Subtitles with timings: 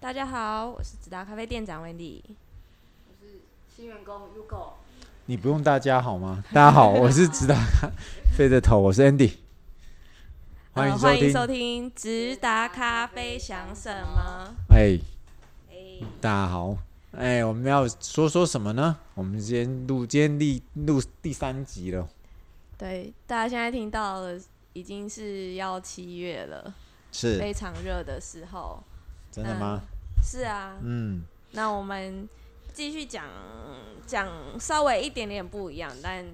[0.00, 2.22] 大家好，我是直达咖啡店长 Wendy，
[3.06, 3.42] 我是
[3.76, 4.70] 新员工 Ugo。
[5.26, 6.42] 你不用大家好吗？
[6.54, 7.90] 大家好，我是直达咖
[8.34, 9.34] 啡的头，我是 Andy。
[10.72, 14.54] 欢迎收听，呃、欢迎收听直达咖啡想什么？
[14.70, 14.98] 哎，
[15.70, 16.78] 哎，大家好，
[17.12, 18.96] 哎，我们要说说什么呢？
[19.12, 22.08] 我们今天录，今天第录第三集了。
[22.78, 24.40] 对，大家现在听到了，
[24.72, 26.72] 已经是要七月了，
[27.12, 28.82] 是非常热的时候。
[29.30, 29.80] 真的吗？
[30.22, 30.76] 是啊。
[30.82, 31.22] 嗯。
[31.52, 32.28] 那我们
[32.72, 33.24] 继续讲
[34.06, 36.24] 讲稍微一点点不一样，但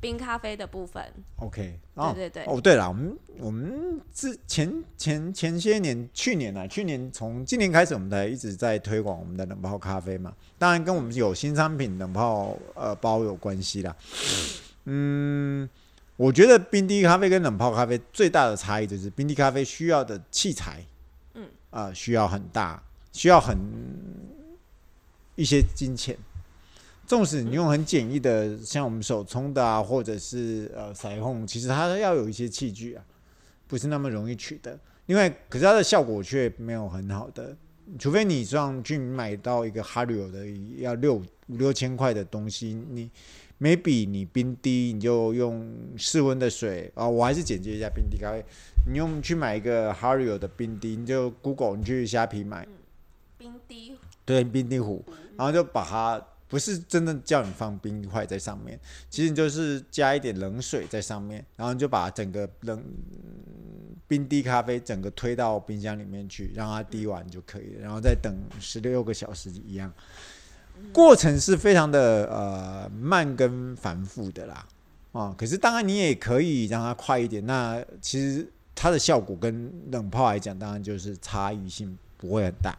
[0.00, 1.04] 冰咖啡的部分。
[1.36, 1.78] OK。
[1.94, 2.44] 对对对。
[2.46, 10.34] 哦，对了，我们我们之前前前些年，去年啊，去年从今年开始，我们才一直在推广我们的冷泡咖啡嘛。
[10.58, 13.94] 当然，跟我们有新商品冷泡呃包有关系啦。
[14.86, 15.68] 嗯，
[16.16, 20.84] 我觉得冰滴咖啡跟冷泡咖啡最大的差异就是冰滴咖啡需要的器材。
[21.34, 22.82] 嗯啊、呃，需要很大，
[23.12, 23.58] 需要很
[25.36, 26.16] 一些金钱。
[27.06, 33.04] 纵使你用很简易的，像我们手冲的啊，或者是呃彩虹，其实它要有一些器具啊，
[33.66, 34.78] 不是那么容易取得。
[35.06, 37.56] 另外，可是它的效果却没有很好的，
[37.98, 40.46] 除非你上去买到一个 Hario 的
[40.78, 43.10] 要六五六千块的东西，你
[43.60, 48.44] maybe 你冰滴你就用室温的水啊、哦，我还是简介一下冰滴咖啡。
[48.86, 52.68] 你用去买一个 Hario 的冰滴，你就 Google，你去虾皮买，
[53.52, 55.04] 冰滴，对，冰滴壶，
[55.36, 62.82] 然后就把它，不是真的叫你放冰块在上面，其实你就是加一点冷水在上面，然后你就把整个冷
[64.06, 69.92] 冰滴咖啡整个推到冰箱里面去，让它滴完就可以了，然后再等十六个小时一样，
[70.92, 74.66] 过程是非常的呃慢跟繁复的啦，
[75.12, 78.46] 啊，可是当然你也可以让它快一点，那其实。
[78.82, 82.74] 它的效果跟冷泡来讲，当然就是差异性不会很大，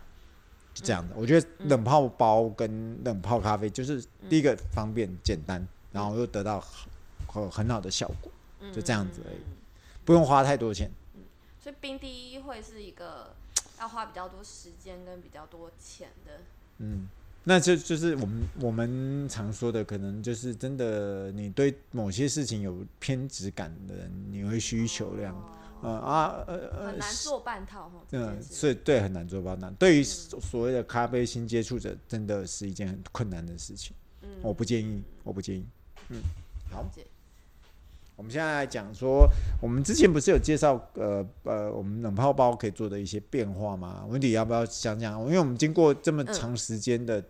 [0.73, 1.16] 就这样的。
[1.16, 6.59] 我觉得冷泡包跟冷泡咖啡就是第一个方便简单，然后又得到
[7.27, 8.32] 很很好的效果，
[8.71, 9.39] 就这样子而已，
[10.05, 10.89] 不用花太多钱。
[11.60, 13.33] 所以冰滴会是一个
[13.80, 16.33] 要花比较多时间跟比较多钱的。
[16.80, 17.08] 嗯，
[17.43, 25.36] 那就就是我们我们常说的，可能就是真的，你对某些事情有偏执感的人，你会需求量。
[25.81, 29.69] 呃啊呃呃，很难做半套嗯，所以对很难做半套。
[29.71, 33.95] 对于所谓的咖啡新接触者，真的是一件很困难的事情。
[34.21, 35.65] 嗯，我不建议，我不建议。
[36.09, 36.21] 嗯，
[36.71, 36.86] 好。
[38.17, 39.27] 我们现在来讲说，
[39.59, 44.05] 我们之前不是有介绍呃呃，我们冷泡包可以做的一些变化吗？
[44.09, 45.19] 温迪要不要讲讲？
[45.21, 47.23] 因为我们经过这么长时间的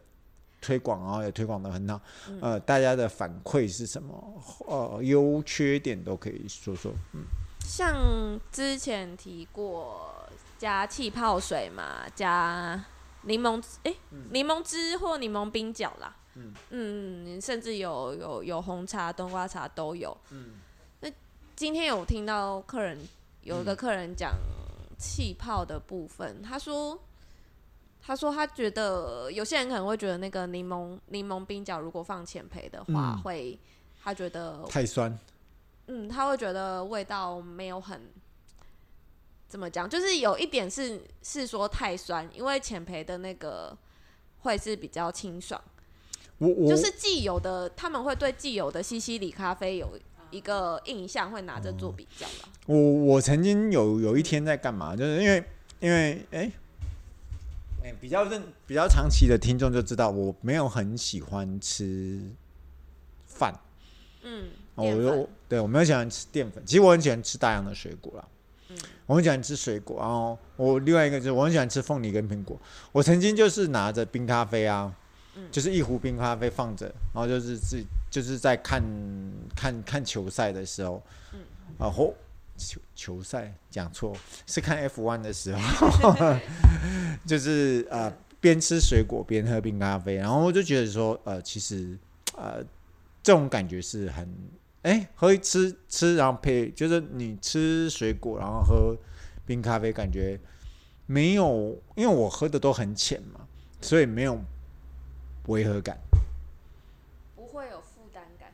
[0.59, 2.01] 推广，然后也推广的很好。
[2.41, 4.43] 呃，大家的反馈是什么？
[4.67, 6.91] 呃，优缺点都可以说说。
[7.13, 7.21] 嗯。
[7.65, 10.13] 像之前提过
[10.57, 12.83] 加气泡水嘛，加
[13.23, 13.97] 柠檬汁，哎、欸，
[14.31, 16.53] 柠檬汁或柠檬冰角啦，嗯。
[16.69, 20.15] 嗯，甚至有有有红茶、冬瓜茶都有。
[20.31, 20.59] 嗯，
[20.99, 21.09] 那
[21.55, 22.97] 今天有听到客人
[23.41, 24.33] 有一个客人讲
[24.97, 26.99] 气泡的部分，他说
[28.03, 33.57] 他说他觉得有些人可能会觉得那个柠檬柠檬冰角如果放浅焙的话，会
[34.03, 35.17] 他觉得太酸。
[35.93, 37.99] 嗯，他会觉得味道没有很
[39.49, 43.77] 怎么讲，就是有一点是是说太酸，因为浅焙的那个
[44.39, 45.61] 会是比较清爽。
[46.37, 49.99] 我我就是既有的，他们会对既有的西西里咖啡有
[50.29, 52.47] 一个印象，会拿着做比较吧。
[52.67, 55.43] 我我曾经有有一天在干嘛，就是因为
[55.81, 56.49] 因为哎
[57.83, 62.31] 哎比较认比较长期的听众就知道，我没有很喜欢吃
[63.27, 63.53] 饭。
[64.23, 64.49] 嗯。
[64.75, 68.27] 我又对我没有喜欢吃淀粉，其实我很喜欢吃大量的水果啦。
[68.69, 72.59] 嗯，我很喜欢吃水果，然后我另外一个就是我很喜欢吃凤梨跟苹果。
[72.93, 74.91] 我曾经就是拿着冰咖啡啊，
[75.51, 78.81] 就是一壶冰咖啡放着，然后就是自就是在看
[79.55, 81.39] 看看球赛的时候，嗯，
[81.77, 82.15] 然后
[82.57, 84.15] 球球赛讲错
[84.47, 86.37] 是看 F1 的时候，
[87.27, 91.97] 就是呃边吃水果边喝冰咖啡，然后我就觉得说呃其实
[92.37, 92.63] 呃
[93.23, 94.27] 这种感觉是很。
[94.83, 98.97] 哎、喝一吃吃，然后配就是你吃水果，然后喝
[99.45, 100.39] 冰咖啡，感觉
[101.05, 103.41] 没有，因为我喝的都很浅嘛，
[103.79, 104.41] 所以没有
[105.45, 105.99] 违和感，
[107.35, 108.49] 不会有负担感。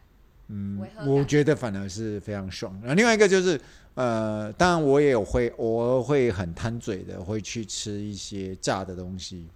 [0.49, 2.77] 嗯，我觉得反而是非常爽。
[2.81, 3.57] 然后另外一个就是，
[3.93, 9.47] 呃，当然我也有会偶尔会很贪嘴的，会去吃一些炸的东西。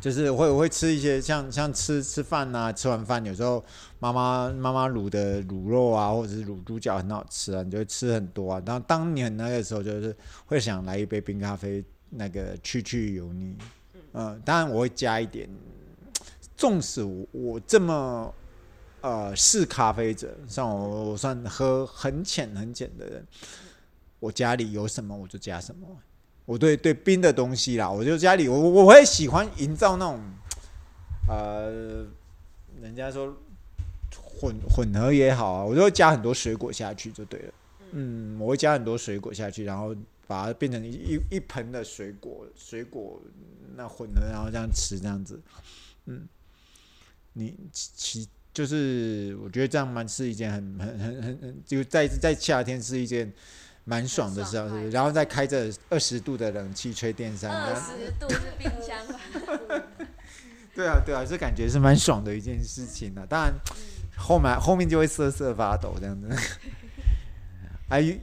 [0.00, 3.64] 就是会会吃一些像像吃吃饭、啊，吃完饭有时候
[3.98, 8.62] 妈妈妈妈卤的卤肉啊，或者是卤猪脚很好吃啊，你就会吃很多啊。
[8.66, 13.56] 然后当年那个时候，就是会想来一杯冰咖啡那个去去油腻。
[14.12, 15.48] 嗯、当然我会加一点。
[16.56, 18.34] 纵使我我这么
[19.02, 23.26] 呃是咖啡者，像我我算喝很浅很浅的人，
[24.18, 25.86] 我家里有什么我就加什么。
[26.46, 30.20] 我对对冰的东西啦，我就家里我我会喜欢营造那种
[31.28, 32.06] 呃，
[32.80, 33.36] 人家说
[34.14, 37.54] 混混合也好啊，我就会加很多水果下去就对了。
[37.92, 39.94] 嗯，我会加很多水果下去，然后
[40.26, 43.20] 把它变成一一一盆的水果水果
[43.76, 45.40] 那混合，然后这样吃这样子。
[46.06, 46.28] 嗯，
[47.32, 53.32] 你其就是我觉得这样蛮是一件很很很很很就在在夏天是一件
[53.86, 58.98] 蛮爽的事，是然后再开着二十度的冷气吹电扇，二十度是冰箱。
[60.74, 63.54] 对啊对啊，这感觉是蛮爽的一件事情的，当然
[64.18, 66.28] 后面后面就会瑟瑟发抖这样子。
[67.88, 68.18] 哎，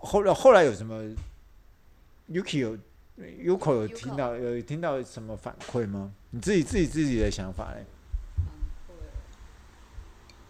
[0.00, 1.02] 后来后来有什么
[2.30, 2.78] ？Yuki 有
[3.18, 6.12] Yuko 有听到有听到什么反馈吗？
[6.30, 7.84] 你自己自己自己的想法嘞？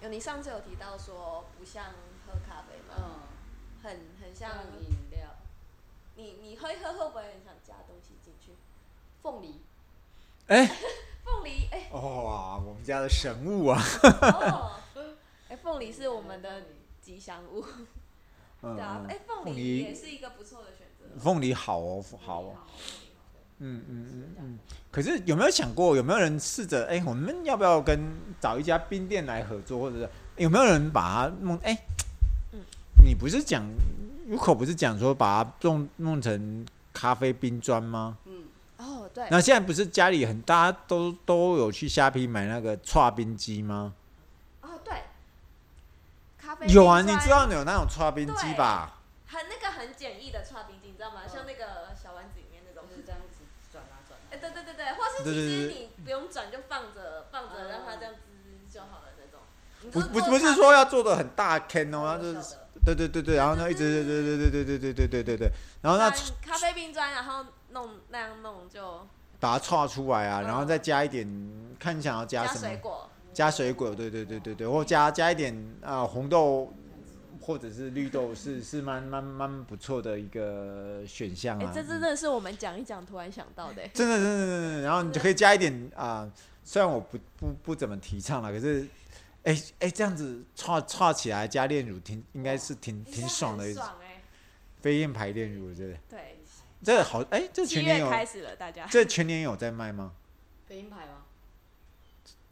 [0.02, 1.86] 有，你上次有提到说不像
[2.26, 2.94] 喝咖啡吗？
[2.98, 3.02] 嗯，
[3.82, 3.90] 很
[4.20, 4.50] 很像
[4.80, 5.20] 饮料。
[6.16, 8.52] 你你喝一喝会不会很想加东西进去？
[9.22, 9.60] 凤梨。
[10.48, 10.66] 哎。
[11.24, 11.88] 凤梨哎。
[11.92, 13.82] 哦哇，我们家的神物啊！
[14.22, 14.80] 哦。
[15.48, 16.62] 哎，凤梨是我们的
[17.02, 17.64] 吉祥物。
[18.60, 21.18] 对啊，哎，凤梨也是一个不错的选择。
[21.18, 22.54] 凤梨好哦，好哦。
[23.58, 24.58] 嗯嗯嗯嗯。
[24.90, 27.98] 可是有没有想过，有没有人试着哎，我们要不要跟
[28.40, 31.76] 找一家冰店来合作，或者是有没有人把它弄哎？
[33.00, 33.06] 嗯。
[33.06, 33.64] 你不是讲
[34.28, 38.16] 入口不是讲说把它弄弄成咖啡冰砖吗？
[38.26, 38.44] 嗯。
[38.78, 39.26] 哦，对。
[39.30, 43.92] 那现在不是家里很大家都都有去虾皮买那个剉冰机吗？
[44.62, 44.94] 哦对，
[46.38, 48.96] 咖啡有啊，你知道有那种剉冰机吧？
[49.26, 51.20] 很那个很简易的剉冰机，你知道吗？
[51.28, 54.18] 像那个小丸子里面那种，是这样子转啊转。
[54.30, 59.40] 哎，对对对对，或是其实你不用转，就放着放着，让它这样滋就好了那种。
[59.92, 62.56] 不不不是说要做的很大 can 哦，然后就是
[62.94, 65.50] 对对对对，然后呢一直对对对对对对对对对对对，
[65.82, 66.10] 然后那
[66.40, 69.06] 咖啡冰砖，然后弄那样弄就
[69.38, 71.26] 把它剉出来啊，然后再加一点，
[71.78, 72.60] 看你想要加什么。
[72.60, 73.10] 加水果。
[73.32, 76.74] 加水果，对对对对对，或加加一点啊、呃、红豆
[77.40, 81.70] 或者是绿豆是，是 是蛮蛮蛮不错的一个选项啊。
[81.72, 83.86] 这真的是我们讲一讲突然想到的。
[83.94, 86.32] 真的真的真的，然后你就可以加一点啊、呃，
[86.64, 88.84] 虽然我不不不怎么提倡了，可是
[89.44, 93.72] 哎哎这样子串串起来加炼乳，挺应该是挺挺爽的。
[93.72, 94.20] 爽哎！
[94.80, 96.00] 飞燕牌炼乳，对不对？
[96.08, 96.36] 对。
[96.82, 98.86] 这好哎，这全年有开始了，大家。
[98.90, 100.12] 这全年有在卖吗？
[100.66, 101.24] 飞燕牌吗？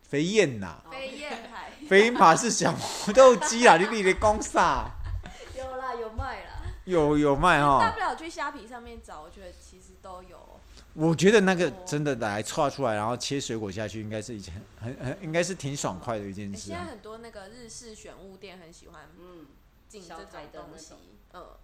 [0.02, 3.76] 飞燕呐，飞燕牌，飞燕牌是小磨豆机啊！
[3.76, 4.90] 你你的公啥？
[5.54, 6.62] 有啦，有卖啦。
[6.88, 7.78] 有有卖哈。
[7.80, 10.38] 大不了去虾皮上面找，我觉得其实都有。
[10.94, 16.58] 我觉得那个真的来剉出来，然后切水果下去，应该是一件很很很应该是挺爽快的一件事。
[16.58, 19.46] 现在很多那个日式选物店很喜欢，嗯，
[19.88, 20.94] 进这种东西，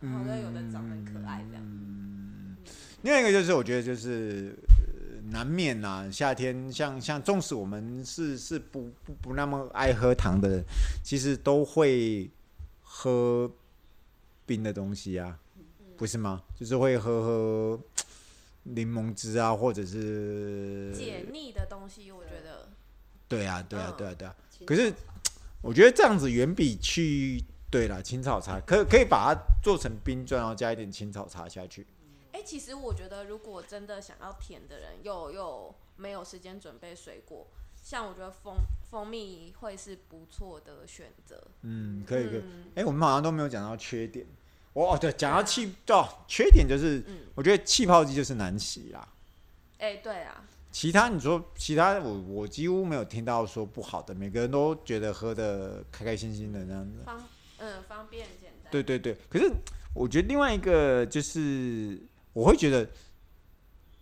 [0.00, 1.62] 嗯，好像有的长得很可爱这样。
[1.62, 2.56] 嗯，
[3.02, 4.56] 另外一个就是我觉得就是。
[5.30, 10.62] 难免呐、啊，夏天像像，纵使我们是是不不不那么爱喝糖的人，
[11.02, 12.30] 其实都会
[12.82, 13.50] 喝
[14.46, 15.38] 冰的东西啊，
[15.96, 16.42] 不是吗？
[16.58, 17.80] 就是会喝喝
[18.64, 22.10] 柠檬汁啊，或者是解腻的东西。
[22.10, 22.68] 我觉得，
[23.28, 24.36] 对啊，对啊，对啊，对啊。
[24.66, 24.92] 可是
[25.62, 31.86] 我觉得这样子远比去对了青草茶，可可以把它做成冰砖，然后加一点青草茶下去。
[32.32, 37.46] 哎、欸，其实我觉得，如果真的想要甜的人，又又没有时间准备水果，
[37.82, 38.56] 像我觉得蜂
[38.90, 41.42] 蜂蜜会是不错的选择。
[41.62, 42.42] 嗯，可以可以。
[42.74, 44.26] 哎、我们好像都没有讲到缺点。
[44.72, 49.08] 哦，对，讲到气，哦，缺点就是，嗯、我觉得气泡机就是难洗啦。
[49.78, 50.44] 哎、欸，对啊。
[50.70, 56.98] 其他你说，其他我我几乎没有听到说不好的，每个人都觉得喝的开开心心的那样子。
[57.04, 57.22] 方，
[57.58, 58.70] 嗯，方便简单。
[58.70, 59.50] 对对对，可是
[59.94, 62.00] 我觉得另外一个就是。
[62.34, 62.84] 我会觉得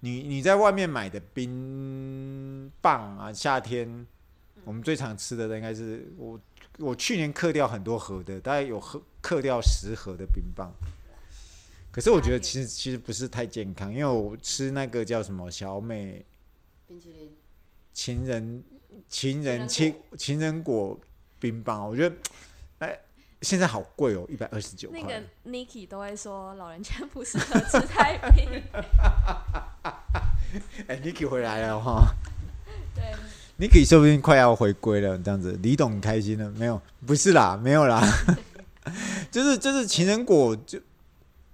[0.01, 4.07] 你，你你在外面买的冰棒啊，夏天
[4.65, 6.41] 我们最常吃的应该是我
[6.79, 10.73] 我去年刻掉很多盒的，大概有喝嗑掉十盒的冰棒。
[11.91, 16.25] 可是我觉得其实其实不是太健康，因为我吃那个叫什么小美
[16.87, 17.37] 冰淇淋
[17.93, 18.65] 情人
[19.09, 20.99] 情人情情人果
[21.39, 22.17] 冰棒，我觉得
[22.79, 22.99] 哎。
[23.43, 25.03] 现在好贵哦，一百二十九块。
[25.03, 28.49] 那个 Niki 都会说老人家不适合吃太冰。
[30.87, 32.15] 哎，Niki 回来了哈。
[33.63, 33.69] 对。
[33.69, 36.81] Niki 说不定快要回归了，这样子，李董开心了没有？
[37.07, 38.03] 不是啦，没有啦。
[39.31, 40.81] 就是就是情人果就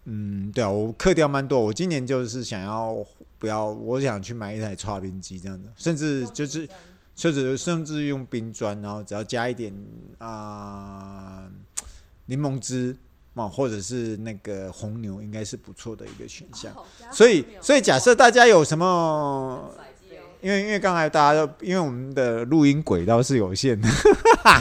[0.05, 1.61] 嗯，对啊，我克掉蛮多。
[1.61, 2.97] 我今年就是想要
[3.39, 6.67] 不要，我想去买一台剉冰机这样子，甚至就是
[7.15, 9.71] 甚至甚至用冰砖，然后只要加一点
[10.17, 11.47] 啊
[12.25, 12.97] 柠檬汁
[13.35, 16.75] 嘛，或者是那个红牛，应该是不错的一个选项。
[17.13, 19.71] 所以所以假设大家有什么？
[20.41, 23.89] 因为因为刚才大家都因为我们的录音轨道是有限的，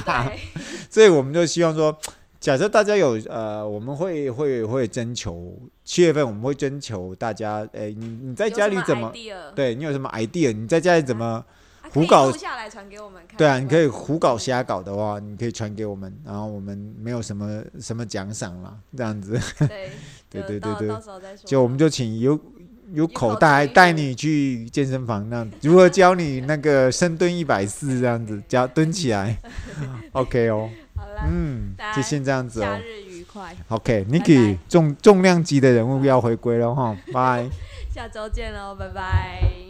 [0.90, 1.96] 所以我们就希望说，
[2.40, 9.12] 假设大家有呃，我们会会会征求七月份我们会征求大家，哎，你你在家里怎么？
[9.56, 10.52] 对你有什么 idea？
[10.52, 11.44] 你在家里怎么
[11.94, 12.28] 胡搞？
[12.30, 13.38] 录下来传给我们看。
[13.38, 19.40] 对啊，你可以胡搞瞎搞的话，你可以传给我们，然后我们没有什么什么奖赏啦，这样子。
[19.60, 19.90] 对
[20.42, 20.96] 对对对对，
[21.46, 22.40] 就我们就请有。
[22.94, 29.38] 有口袋带你去健身房，那如何教你那个深蹲一百四这样子， 教蹲起来，
[30.14, 30.70] OK 哦，
[31.28, 37.50] 嗯，就先这样子哦，假日愉快，OK，Niki 重重量级的人物要回归了哈，拜，
[37.94, 39.67] 下周见喽，拜拜。